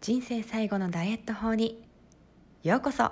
[0.00, 1.82] 人生最後のダイエット法に。
[2.62, 3.10] ようこそ。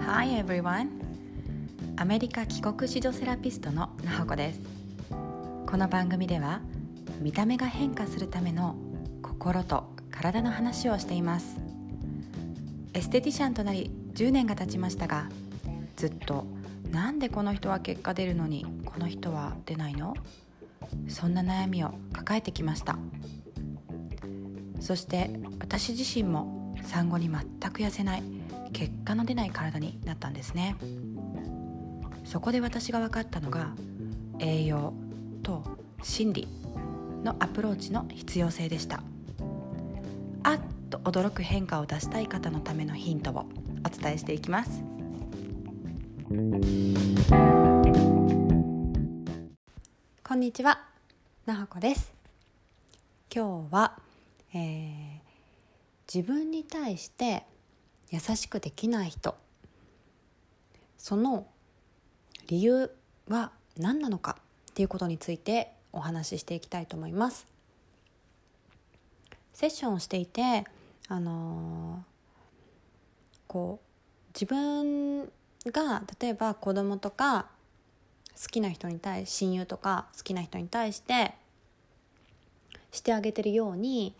[0.00, 0.88] Hi everyone.
[1.96, 4.60] アメリカ帰国子女セラピストのなほこです。
[5.66, 6.60] この番組では
[7.20, 8.74] 見た目が変化するための
[9.22, 11.58] 心と体の話をしています。
[12.94, 15.28] エステティシャンとなり10年が経ちましたが
[15.96, 16.46] ずっと
[16.90, 20.14] なんでこの人は結果出るのにこの人は出ないの？
[21.08, 22.98] そんな悩みを抱えてきました。
[24.80, 25.30] そして
[25.60, 27.40] 私自身も産後に全
[27.70, 28.22] く痩せない
[28.72, 30.76] 結果の出ない体になったんですね。
[32.24, 33.74] そこで私が分かったのが
[34.38, 34.92] 栄養
[35.42, 35.62] と
[36.02, 36.48] 心理
[37.22, 39.02] のアプローチの必要性でした。
[40.42, 43.46] あっと驚く変化を出したい方のためのヒントを
[43.86, 44.82] お伝えしていきます。
[50.34, 50.80] こんにちは。
[51.46, 52.12] なほこです。
[53.32, 53.96] 今日は、
[54.52, 55.20] えー、
[56.12, 57.44] 自分に対して
[58.10, 59.36] 優しくできない人。
[60.98, 61.46] その
[62.48, 62.90] 理由
[63.28, 64.38] は何なのか
[64.72, 67.46] っていうことについてお話ししていきたいと思います。
[69.52, 70.64] セッションをしていて
[71.06, 75.26] あのー、こう自分
[75.66, 77.53] が例えば子供とか
[78.40, 81.34] 好きな人に対し親友とか好きな人に対して
[82.90, 84.14] してあげてるように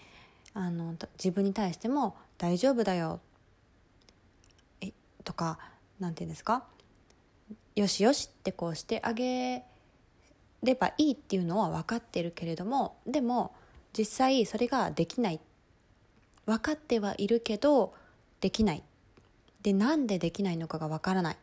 [0.52, 3.20] あの自分に対しても「大丈夫だよ」
[4.80, 4.92] え
[5.24, 5.58] とか
[5.98, 6.64] 何て言うんですか
[7.74, 9.64] 「よしよし」ってこうしてあげ
[10.62, 13.54] ればいいっていうのは分かってるけれどもでも
[13.96, 15.40] 実際それができない。
[16.46, 17.94] 分かってはいるけど
[18.40, 18.82] できない。
[19.62, 21.36] でなんでできないのかが分からない。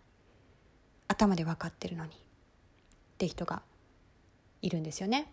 [1.08, 2.12] 頭で分かってるのに。
[3.22, 3.62] って人が
[4.64, 5.32] いるんですよね。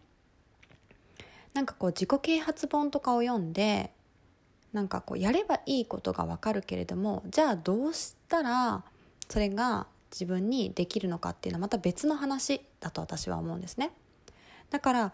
[1.55, 3.91] なんかこう自己啓発本とかを読んで
[4.75, 8.85] なんかこうやればいいことが分かるけれどもじゃあどうしたら
[9.31, 13.93] それが自分にできるのかっていうのはまた別の話だと私は思うんですね。
[14.69, 15.13] だから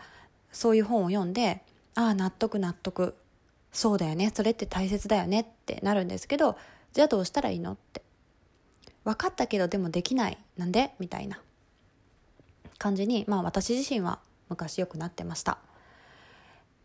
[0.51, 1.63] そういう本を読んで
[1.95, 3.15] ああ納得納得。
[3.71, 4.33] そうだよね。
[4.35, 5.41] それって大切だよね。
[5.43, 6.57] ってなるんですけど
[6.93, 7.73] じゃあどうしたらいいの？
[7.73, 8.03] って。
[9.05, 10.39] 分かったけどでもできない。
[10.57, 10.95] なんで？
[10.99, 11.41] みたいな。
[12.85, 14.19] 感じにまあ私自身は
[14.51, 15.57] 昔よくなってました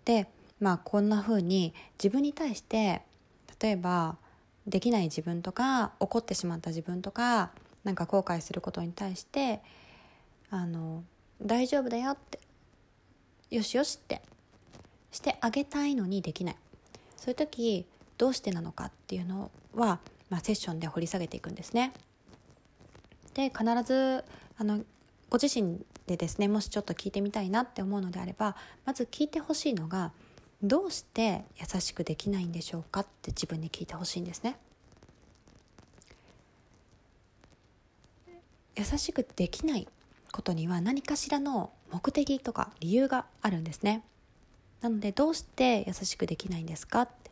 [0.05, 0.29] で
[0.61, 3.01] まあこんな風に自分に対して
[3.61, 4.15] 例えば
[4.65, 7.51] できない自分とか怒ってしまった自分とか
[7.83, 9.59] なんか後悔することに対して
[10.49, 11.03] あの
[11.41, 12.39] 大丈夫だよって
[13.51, 14.21] よしよしって
[15.11, 16.55] してあげたいのにできない
[17.17, 17.85] そういう時
[18.17, 19.99] どうしてなのかっていうのは、
[20.29, 21.91] まあ、セッションで掘り下げていくんですね。
[23.33, 24.23] で必ず
[24.57, 24.81] あの
[25.29, 30.11] ご自身でですねもしちょっと聞いてみたいなって思うのであればまず聞いてほしいのが
[30.61, 34.57] どうして優しくできないんでしょうかって自分に聞いてほしいんですね。
[38.75, 39.87] 優しくできない
[40.31, 44.03] ことには何かしらの目的とか理由があるんですね。
[44.81, 47.29] なのでどうして優しくできないんですかって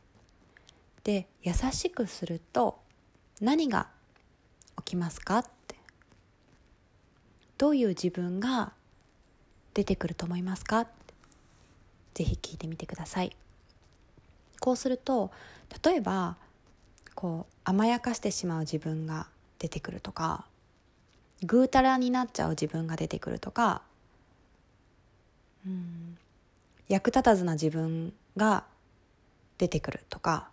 [1.04, 2.80] で優しくすると
[3.40, 3.88] 何が
[4.78, 5.50] 起きますか
[7.58, 8.72] どういう自分が
[9.74, 10.88] 出てくると思いますか？
[12.14, 13.36] ぜひ聞いてみてください
[14.60, 15.32] こうすると
[15.84, 16.36] 例えば
[17.14, 19.28] こう甘やかしてしまう自分が
[19.60, 20.46] 出てくるとか
[21.44, 23.84] ぐうたらになっちゃう自分が出てくるとか
[25.66, 26.18] うん
[26.88, 28.64] 役立たずな自分が
[29.58, 30.50] 出てくるとか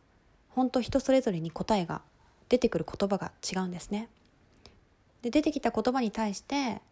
[0.50, 2.02] 本当人それぞれに答えが
[2.48, 4.08] 出てくる言葉が違うんですね。
[5.22, 6.82] で出てきた言葉に対して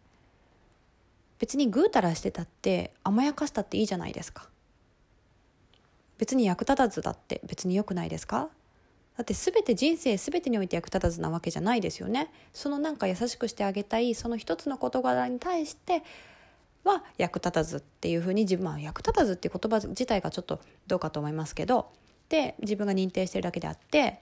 [1.43, 4.47] 別にぐうたらしてたって甘やかしたっていいじゃないですか。
[6.17, 8.47] 別に役立たずだって別に良くないですか
[9.17, 12.31] だって全て人生全てにおいて役立たずなわけじゃないですよね。
[12.53, 16.03] そのなんか優しくしてあげたいその一つの事柄に対して
[16.85, 21.91] は役立たずっていうふうに自分は役立たずっていう言葉自体がちょっとどうかと思いますけど
[22.29, 24.21] で自分が認定してるだけであって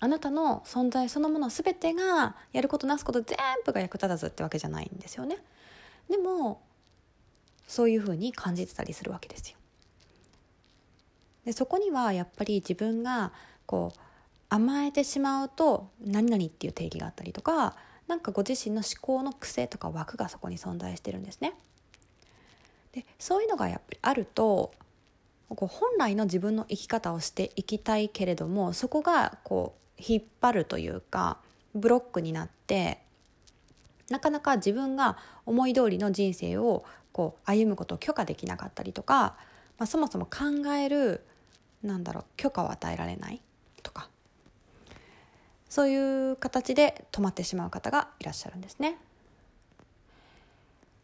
[0.00, 5.36] あなたの存在そのもの全てがやることなすこと全部が役立たずってわけじゃないんですよね。
[6.10, 6.60] でも
[7.66, 9.56] そういうふうに感じてたりするわけですよ。
[11.44, 13.32] でそこにはやっぱり自分が
[13.64, 13.98] こう
[14.48, 17.76] 甘えてしまうと何々っていう定義があったりとか
[18.08, 21.54] なんかご自身の思考の癖とか枠がそこに存在してるんですね。
[22.92, 24.72] でそういうのがやっぱりあると
[25.48, 31.38] こう本来の自分の生き方をしていきたいけれどもそこがこう引っ張るというか
[31.74, 33.00] ブロックになって
[34.10, 35.16] なかなか自分が
[35.46, 39.36] 思い通りの人生をこう歩むことを許可できなかったりとか、
[39.78, 41.22] まあ、そもそも考える
[41.82, 43.40] なんだろう許可を与えられない
[43.82, 44.10] とか
[45.68, 48.98] そういう形で止まってしまう方がいらっしゃるんですね。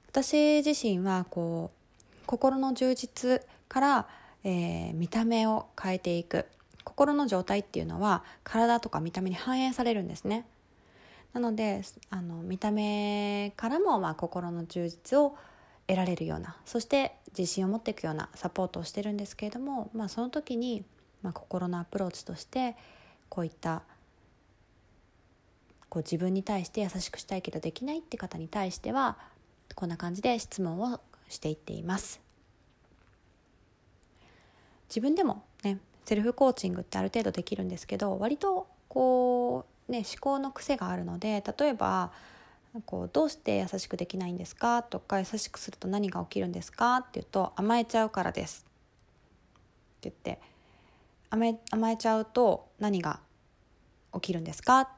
[0.09, 4.09] 私自身はこう心の充実から、
[4.43, 6.47] えー、見た目を変えていく
[6.83, 10.47] 心の状態っていうのは体とか見た目に反映されるんですね。
[11.37, 15.37] なのであの見た目からもまあ心の充実を
[15.87, 20.83] 得られるようなそして自信を持っていくようなサポートをしてるんですけれども、まあ、その時に、
[21.23, 22.75] まあ、心のアプローチとして
[23.29, 23.83] こういった
[25.91, 29.19] こう自分に対して優しくしたいけどできないって方に対しては
[29.75, 32.23] こんな感じで質問をしていっています。
[34.89, 42.11] 自分でもねセルフコーチングってある程度できるんですけど割とこうね思考の癖があるので例えば
[42.85, 44.83] こうどうして優しくできないんですか？
[44.83, 46.97] とか優しくすると何が起きるんですか？
[46.99, 48.67] って言うと甘えちゃうからです。
[49.99, 50.41] って言って
[51.31, 53.21] 甘え甘えちゃうと何が
[54.15, 54.81] 起きるんですか？
[54.81, 54.91] って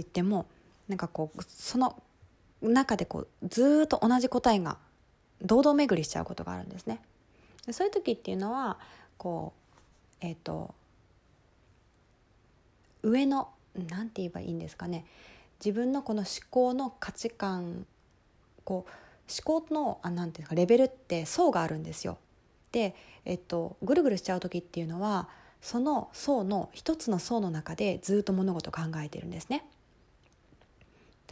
[0.00, 0.46] 言っても
[0.88, 2.00] なんかこうその
[2.62, 4.78] 中でこうずっと同じ答えが
[5.42, 7.00] 堂々巡りしちゃうことがあるんですね。
[7.66, 8.78] でそういう時っていうのは
[9.18, 9.52] こ
[10.22, 10.74] うえっ、ー、と
[13.02, 15.04] 上の何て言えばいいんですかね
[15.64, 17.86] 自分のこの思考の価値観
[18.64, 18.90] こう
[19.48, 22.18] 思考のあなんていうかレベルって層があるんですよ。
[22.72, 25.28] で、えっと、ぐるぐるしちゃう時っていうのは
[25.60, 29.64] その層の一つの層の中でずっと物事を考えてるんですね。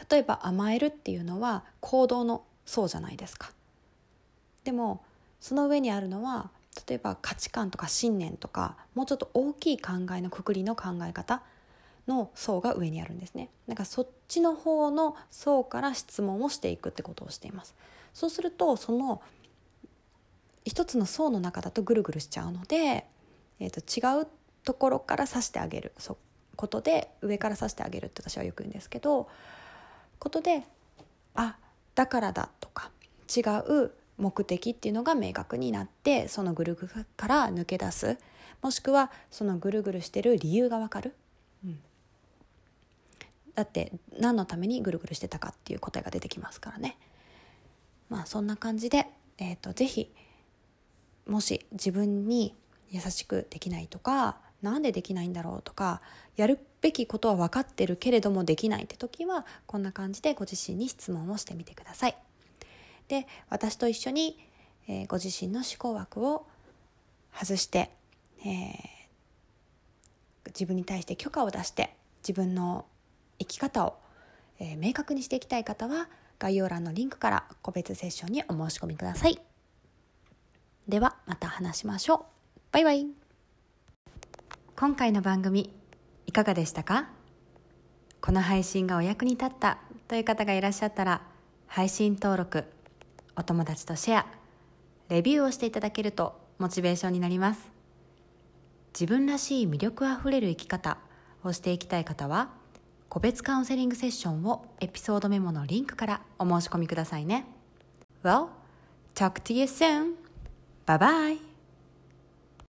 [0.08, 3.52] 例えば甘えるっていうのは行動の層じゃないですか。
[4.64, 5.02] でも
[5.40, 6.50] その上にあるのは
[6.86, 11.42] 例えば価値観とか信念とかもうちょっと大きい考えのくくりの考え方
[12.10, 13.48] の層が上にあるんですね。
[13.68, 17.74] だからそっちの方の層から質問をしていくってことをしています。
[18.12, 19.22] そうするとその
[20.64, 23.06] 一つの層の中だとぐるぐるしちゃうので、
[23.60, 24.26] えー、と違う
[24.64, 26.18] ところから指してあげるそ
[26.56, 29.28] ことで上から指してあげるって私はよく言うんですけど
[30.18, 30.64] ことで
[31.34, 31.56] あ
[31.94, 32.90] だからだとか
[33.34, 38.18] 違う目的っていうのが明確になってそのぐるぐるから抜け出す。
[38.62, 41.14] もしくはそのぐるぐるしてる理由がわかる、
[43.54, 46.96] だって何のためにぐるぐるしてたかっていう答えが出てきますからね
[48.08, 49.06] まあそんな感じで、
[49.38, 50.12] えーと、ぜひ
[51.26, 52.54] もし自分に
[52.90, 56.02] 優しくできないとかなんでできないんだろうとか
[56.36, 62.16] やるべきことは分かってるけれどもできないって時はこんな感じでご自身に質問をしてみてください。
[63.08, 64.38] で私と一緒に、
[64.86, 66.46] えー、ご自身の思考枠を
[67.34, 67.90] 外して、
[68.40, 72.86] えー、自分に対して許可を出して自分の
[73.40, 73.96] 生き方を、
[74.60, 76.08] えー、明確にしていきたい方は
[76.38, 79.40] 概要欄のリンクから個別セッションにお申し込みください。
[80.86, 82.20] ではまた話しましょう。
[82.70, 83.06] バイバイ。
[84.76, 85.74] 今回の番組
[86.26, 87.08] いかがでしたか？
[88.20, 91.22] この配信がお役に立ったという方がいらっしゃったら
[91.66, 92.64] 配信登録
[93.36, 94.26] お友達とシェア
[95.08, 97.72] レビューをしていただけるとモチベーションになります
[98.92, 100.98] 自分らしい魅力あふれる生き方
[101.42, 102.50] をしていきたい方は
[103.10, 107.44] 個別カウンセリングセッションをエピソードメモのリンクからお申し込みくださいね
[108.22, 108.48] Well,
[109.14, 110.14] talk to you soon.
[110.86, 111.49] Bye bye.